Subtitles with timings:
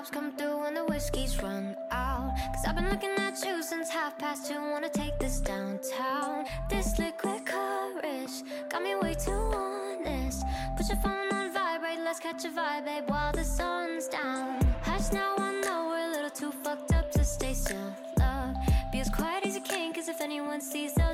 [0.00, 2.32] cops come through when the whiskey's run out.
[2.54, 4.58] Cause I've been looking at you since half past two.
[4.58, 6.46] Wanna take this downtown.
[6.70, 8.36] This liquid courage
[8.70, 10.42] got me way too honest.
[10.78, 14.58] Put your phone on vibrate, let's catch a vibe, babe, while the sun's down.
[14.80, 17.92] Hush now, I know we're a little too fucked up to stay still.
[18.18, 18.56] Love,
[18.92, 21.09] be as quiet as you can, cause if anyone sees, they'll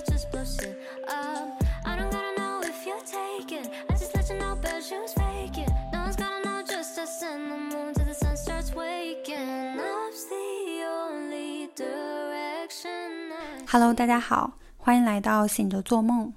[13.78, 16.32] Hello，大家好，欢迎来到醒着做梦。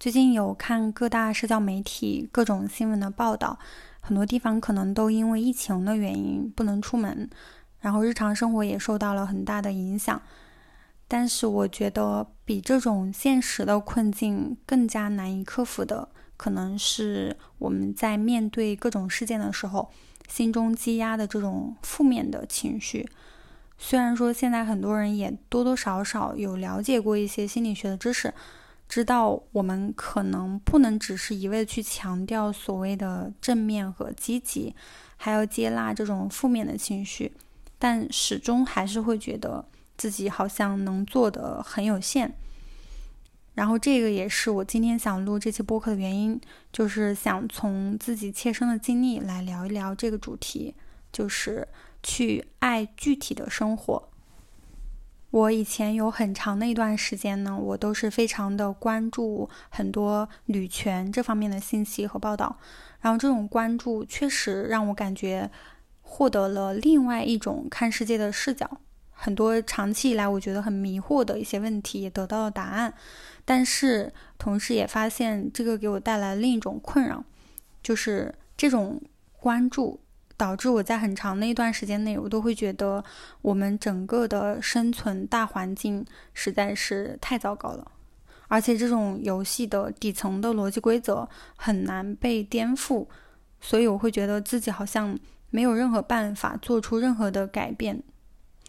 [0.00, 3.58] 最近有看各大社交媒体各种新闻的报道，
[4.00, 7.28] 很多地方可能都因为疫情的原因不能出门，
[7.80, 10.22] 然后日常生活也受到了很大的影响。
[11.06, 19.90] 但是我觉得比这种现实的困境更加难以克服的，可能是我们在面对各种事件的时候，
[20.26, 23.06] 心中积压的这种负面的情绪。
[23.78, 28.34] 虽然说现在很多人也多多少少有了解过一些心理学的知识，
[28.88, 34.74] 知道我们可能不能只是一味的去强调所谓的正面和积极，
[35.16, 37.32] 还要接纳这种负面的情绪，
[37.78, 39.64] 但始终还是会觉得
[39.96, 42.34] 自己好像能做的很有限。
[43.54, 46.40] 然后这个也是我今天想录这期播客的原因，
[46.72, 50.74] 就是想从自己切身的经历来聊一聊这个主题，
[51.12, 51.66] 就是
[52.02, 54.08] 去爱具体的生活。
[55.30, 62.58] 我以前有很长的一段时间呢，我都是非常的关注很多女权这方面的信息和报道，
[63.00, 65.50] 然后这种关注确实让我感觉
[66.00, 72.94] 获得了另外一种看世界的视角，很多长期以来我觉得很迷惑的一些问题也得到了答案，
[73.44, 77.22] 但是同时也发现这个给我带来另一种困扰，
[77.82, 79.02] 就是这种
[79.38, 80.00] 关注。
[80.38, 83.04] 导致我在很长的一段时间内，我都会觉得
[83.42, 87.90] 我们整个的生存大环境实在是太糟糕了，
[88.46, 93.06] 而且这种游戏的底层的逻辑规则很难被颠覆，
[93.60, 95.18] 所以我会觉得自己好像
[95.50, 98.00] 没有任何办法做出任何的改变，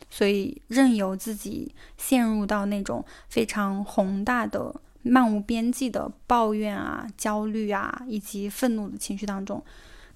[0.09, 9.63] 所以任由自己陷入到那种非常宏大的、漫无边际的抱怨啊、焦虑啊以及愤怒的情绪当中。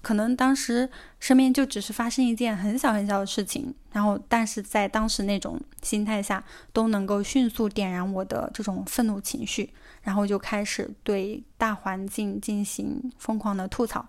[0.04, 0.88] 可能当时
[1.18, 9.72] 身边就只是发生一件很小很小的事情，然后但是在当时那种心态下，都能够迅速点燃我的这种愤怒情绪，
[10.02, 14.06] 然后就开始对大环境进行疯狂的吐槽。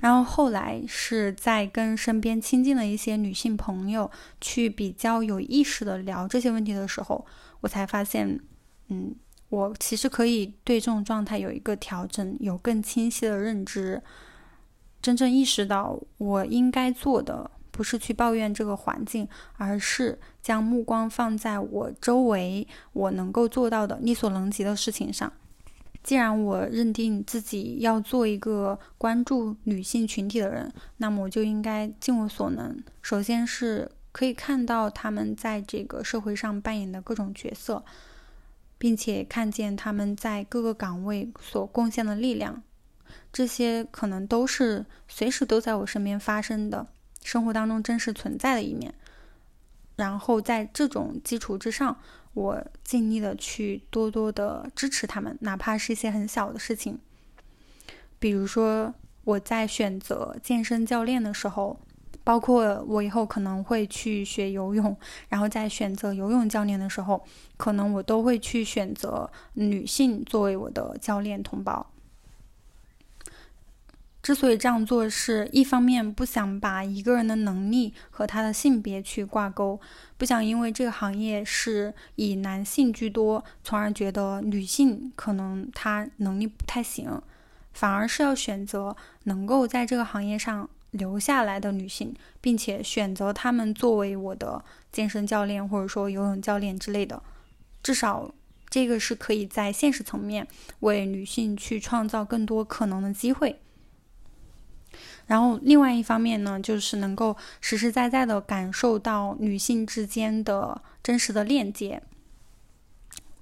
[0.00, 4.10] 然后后来是在跟身边亲近的一些女性朋友
[4.40, 7.24] 去比较有意识的聊这些问题的时候，
[7.60, 8.40] 我才发现，
[8.88, 9.14] 嗯，
[9.48, 14.02] 我其实可以对这种状态有一个调整，有更清晰的认知。
[15.02, 25.30] 真正意识到我应该做的不是去抱怨这个环境，而是将目光放在我周围我能够做到的力所能及的事情上。
[26.04, 32.76] 既然我认定自己要做一个关注女性群体的人，那么我就应该尽我所能。
[33.00, 37.84] 首先是可以看到她们在这个社会上扮演的各种角色，
[38.78, 42.62] 并且看见她们在各个岗位所贡献的力量。
[43.32, 46.86] 这些可能都是随时都在我身边发生的，
[47.22, 48.94] 生活当中真实存在的一面。
[49.96, 51.96] 然后在这种基础之上，
[52.34, 56.98] 我尽力的去多多的支持他们，哪怕是一些很小的事情。
[58.18, 61.78] 比如说我在选择健身教练的时候，
[62.24, 64.96] 包括我以后可能会去学游泳，
[65.28, 67.22] 然后在选择游泳教练的时候，
[67.56, 71.91] 可能我都会去选择女性作为我的教练同胞。
[74.22, 79.80] 之所以这样做，是一方面不想把一个人的能力和他的性别去挂钩，
[80.16, 87.20] 不想因为这个行业是以男性居多，从而觉得女性可能她能力不太行，
[87.72, 97.20] 反而是要选择能够在这个行业上留下来的女性，并且选择她们作为我的健身教练或者说游泳教练之类的，
[97.82, 98.32] 至少
[98.70, 100.46] 这个是可以在现实层面
[100.78, 103.58] 为女性去创造更多可能的机会。
[105.26, 112.02] 然后，另外一方面呢，就是能够实实在在的感受到女性之间的真实的链接，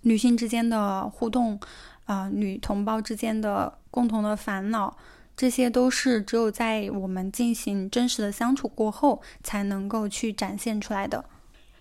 [0.03, 1.59] 女性之间的互动，
[2.05, 4.97] 啊，女同胞之间的共同的烦恼，
[5.37, 11.25] 这些都是只有在我们进行真实的相处过后，才能够去展现出来的。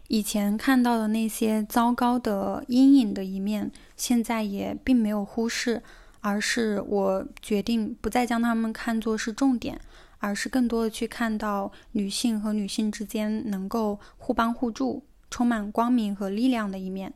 [0.08, 5.84] 以前看到的那些糟糕的阴影的一面，现在也并没有忽视。
[6.22, 9.80] 而是我决定不再将他们看作是重点，
[10.20, 17.14] 而是更多的去看到女性和女性之间能够互帮互助、充满光明和力量的一面。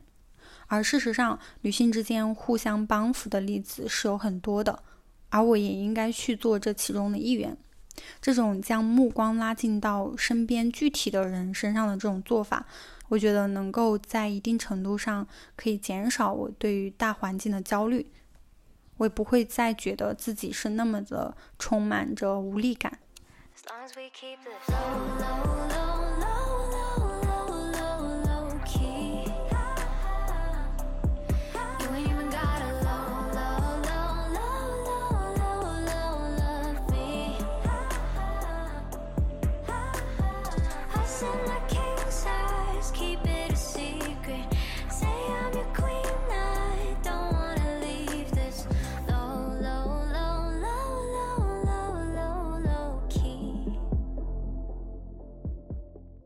[0.66, 4.82] 而事实上，女性之间互相帮扶的例子是有很多的，
[5.28, 7.56] 而我也应该去做这其中的一员。
[8.20, 12.66] 这种将目光拉近到身边具体的人身上的这种做法，
[13.08, 15.24] 我觉得能够在一定程度上
[15.54, 18.10] 可以减少我对于大环境的焦虑。
[18.96, 22.98] 我也不会再觉得自己是那么的充满着无力感。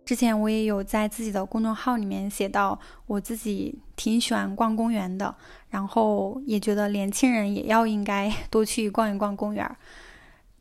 [0.08, 5.37] 之前我也有在自己的公众号里面写到，我自己挺喜欢逛公园的，
[5.69, 9.70] 然后也觉得年轻人也要应该 多去逛一逛公园。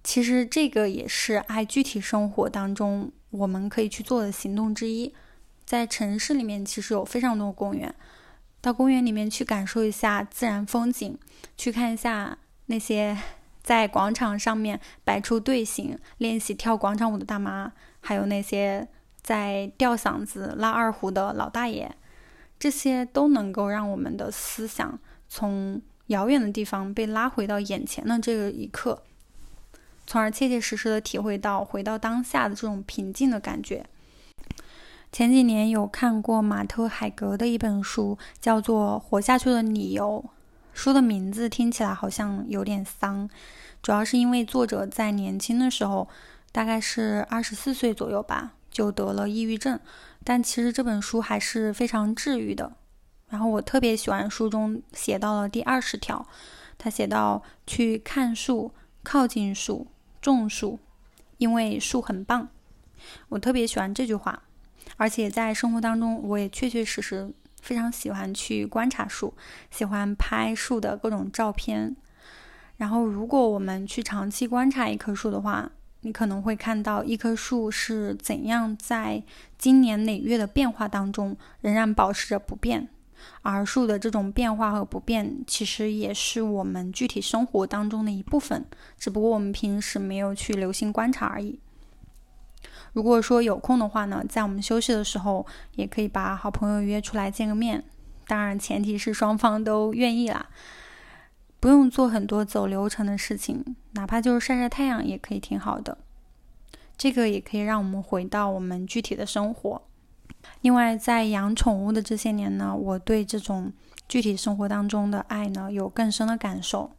[0.04, 5.14] 其实这个也是爱具体生活当中我们可以去做的行动之一。
[5.64, 7.96] 在城市里面，其实有非常多公园，
[8.60, 11.18] 到公园里面去感受一下自然风景，
[11.56, 13.18] 去看一下那些
[13.64, 17.72] 在广场上面摆出队形练习跳广场舞的大妈，
[18.02, 18.86] 还有那些。
[19.28, 21.94] 在吊嗓子、拉二胡的老大爷，
[22.58, 24.98] 这些都能够让我们的思想
[25.28, 29.04] 从遥远的地方被拉回到眼前的这个一刻，
[30.06, 33.86] 从而切切实实的体会到回到当下的这种平静的感觉。
[35.12, 40.24] 前几年有看过马特海格的一本书，叫做《活下去的理由》，
[40.72, 43.30] 书的名字听起来好像有点丧，
[43.84, 46.08] 主要是因为作者在年轻的时候，
[46.54, 48.54] 大概是二十四岁左右吧。
[48.78, 49.80] 就得了抑郁症，
[50.24, 52.74] 但其实这本书还是非常治愈的。
[53.28, 56.28] 然后我特别喜欢书中写到了第二十条，
[56.78, 58.72] 他写到去看树、
[59.02, 59.88] 靠近树、
[60.22, 60.78] 种树，
[61.40, 62.50] 因为树很棒。
[63.30, 64.44] 我特别喜欢这句话，
[64.98, 69.34] 而且在生活当中，我也确确实实非常喜欢去观察树，
[69.72, 71.96] 喜欢拍树的各种照片。
[72.76, 75.72] 然后，如果我们去长期观察一棵树的话，
[76.02, 79.24] 你可能会看到一棵树是怎样在
[79.58, 82.88] 经年累月的变化当中仍然保持着不变，
[83.42, 88.66] 而树的这种变化和不变，其实也是我们具体生活当中的一部分，
[88.98, 91.60] 只不过我们平时没有去留心观察而已。
[92.94, 95.46] 如果说有空的话呢，在我们休息的时候，
[95.76, 97.84] 也可以把好朋友约出来见个面，
[98.28, 100.48] 当然前提是双方都愿意啦。
[101.59, 105.98] 不用做很多走流程的事情，哪怕就是晒晒太阳也可以挺好的。
[106.98, 109.81] 这个也可以让我们回到我们具体的生活。
[110.62, 113.71] 另外，在养宠物的这些年呢，我对这种
[114.07, 116.92] 具体生活当中的爱呢有更深的感受。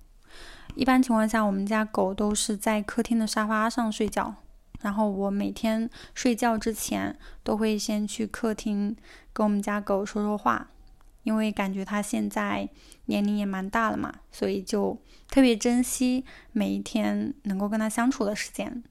[0.75, 4.34] 一般情况下，我们家狗都是在客厅的沙发上睡觉，
[4.81, 8.96] 然后我每天睡觉之前都会先去客厅
[9.32, 10.69] 跟我们家狗说说话。
[11.29, 12.67] 因为感觉他现在
[13.05, 14.97] 年龄也蛮大了嘛，所以就
[15.29, 18.82] 特别珍惜每一天能够跟他相处的时间。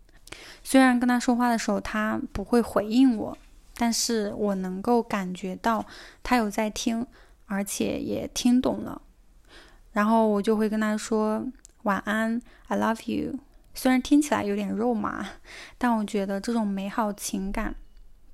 [0.63, 3.35] 虽然跟他说话的时候他不会回应我，
[3.75, 5.83] 但是我能够感觉到
[6.21, 7.07] 他有在听，
[7.47, 9.01] 而且也听懂了。
[9.93, 11.43] 然后我就会跟他说
[11.83, 13.39] 晚安，I love you。
[13.73, 15.25] 虽然听起来有点肉麻，
[15.79, 17.73] 但我觉得这种美好情感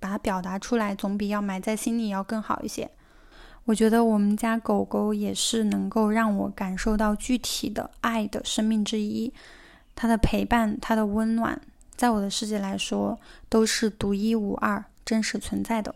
[0.01, 2.91] 把它表达出来，总比要埋在心里要更好一些。
[3.65, 9.31] 我觉得我们家狗狗也是能够让我感受到具体的爱的生命之一，
[9.95, 11.61] 它的陪伴，它的温暖，
[11.95, 13.17] 在我的世界来说
[13.47, 15.95] 都是独一无二、真实存在的。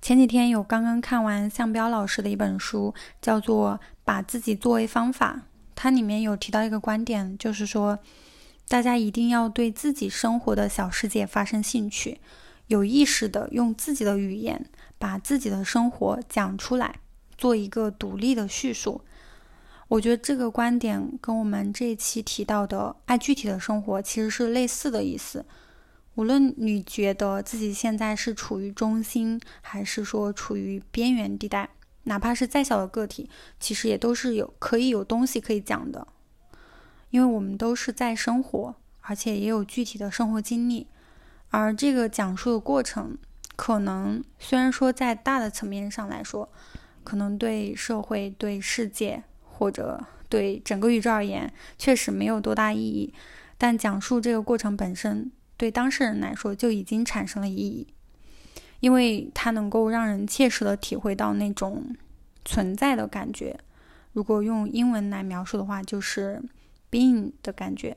[0.00, 5.36] 前几天有刚刚看完向彪老师的一本书，叫做《把自己作为方法》，
[5.74, 7.98] 它里面有提到一个观点，就是说
[8.68, 12.18] 大家一定要对自己生活的小世界发生兴趣，
[12.68, 14.64] 有意识的用自己的语言。
[15.02, 17.00] 把自己的生活讲出来，
[17.36, 19.00] 做一个独立的叙述。
[19.88, 25.44] 我觉得这个观点跟我们这一期提到的爱具体的生活其实是类似的意思。
[26.14, 31.68] 无论你觉得自己现在是处于中心，还是说处于边缘地带，
[32.04, 33.28] 哪怕是再小的个体，
[33.58, 36.06] 其实也都是有可以有东西可以讲的。
[37.10, 40.86] 因为我们都是在生活，而且也有具体的生活经历，
[41.50, 43.18] 而这个讲述的过程。
[43.56, 46.48] 可能虽然说在大的层面上来说，
[47.04, 53.12] 可能对社会、对世界或者对整个宇宙而言，确实没有多大意义。
[53.58, 57.86] 但讲述这个过程本身对当事人来说就已经产生了意义，
[58.80, 61.94] 因为它能够让人切实的体会到那种
[62.44, 63.56] 存在的感觉。
[64.12, 66.42] 如果用英文来描述的话，就是
[66.90, 67.96] being 的感觉。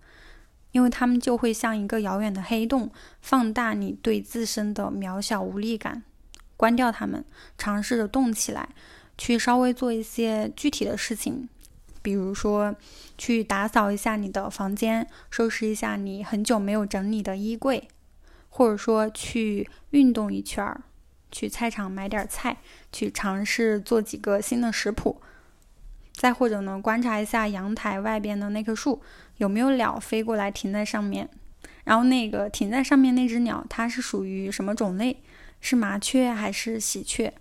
[0.71, 6.03] 因为他们就会像一个遥远的黑洞，放大你对自身的渺小无力感。
[6.55, 7.25] 关掉它们，
[7.57, 8.69] 尝试着动起来，
[9.17, 11.49] 去稍微做一些具体的事情，
[12.01, 12.75] 比如说
[13.17, 17.87] 去打扫一下你的房间，收拾一下你很久没有整理的衣柜，
[18.49, 20.83] 或者说去运动一圈儿，
[21.31, 22.57] 去菜场买点菜，
[22.91, 25.19] 去尝试做几个新的食谱。
[26.21, 29.01] 再或者呢，观察一下阳台外边的那棵树。
[29.37, 31.27] 有没有鸟飞过来停在上面？
[31.83, 35.17] 然后那个停在上面那只鸟，它是属于什么种类？
[35.61, 37.33] 是麻雀还是喜鹊？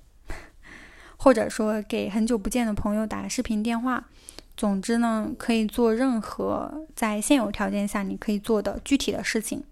[1.18, 4.08] 或者说给很久不见的朋友打个视频电话。
[4.56, 9.62] 总之呢，可以做任何在现有条件下你可以做的具体的事情。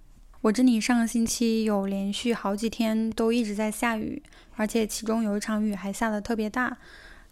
[0.43, 4.23] 我这里上个星期有连续好几天都一直在下雨，
[4.57, 6.77] 而且其中有一场雨还下的特别大。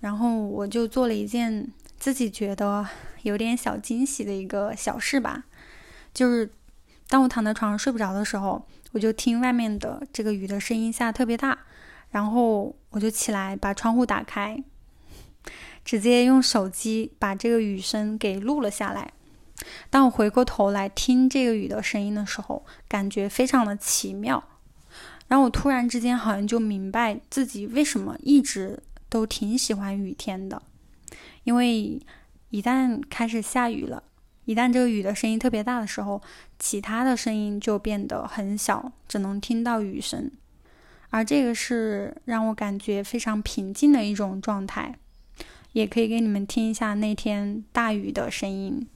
[0.00, 2.87] 然后我就做了一件自己觉得。
[3.23, 5.47] 有点小惊喜的一个小事吧，
[6.15, 6.49] 就是
[7.09, 11.59] 当我躺在床上睡不着的时候，我就听外面的这个雨的声音下特别大，
[12.11, 14.62] 然后我就起来把窗户打开，
[15.85, 19.12] 直接用手机把这个雨声给录了下来。
[19.91, 24.45] 当我回过头来听这个雨的声音的时候，感觉非常的奇妙。
[25.26, 30.62] 然后我突然之间好像就明白自己为什么一直都挺喜欢雨天的，
[31.44, 32.00] 因为。
[32.50, 34.04] 一旦开始下雨了，
[34.44, 36.22] 一旦这个雨的声音特别大的时候，
[36.60, 40.30] 其他的声音就变得很小，只能听到雨声，
[41.10, 44.94] 而这个是让我感觉非常平静的一种状态。
[45.72, 48.86] 也可以给你们听一下那天大雨的声音。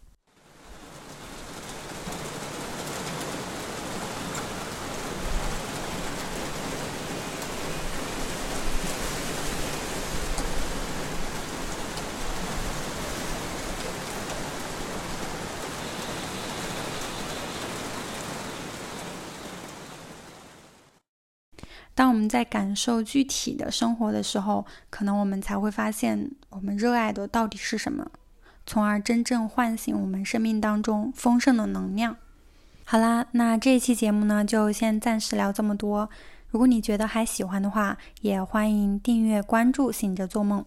[22.00, 28.11] 当我们在感受具体的生活的时候，可能我们才会发现我们热爱的到底是什么，
[28.64, 32.16] 从而真正唤醒我们生命当中丰盛的能量。
[32.87, 36.09] 好啦，那这一期节目呢，就先暂时聊这么多。
[36.49, 40.64] 如果你觉得还喜欢的话，也欢迎订阅关注“醒着做梦”。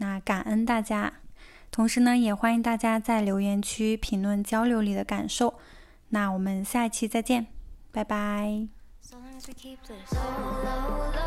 [0.00, 1.12] 那感恩大家，
[1.70, 5.52] 同时呢，也欢迎大家在留言区评论交流你的感受。
[6.08, 7.48] 那我们下一期再见，
[7.92, 8.83] 拜拜。
[9.46, 10.12] We keep this.
[10.12, 11.23] Low, low, low,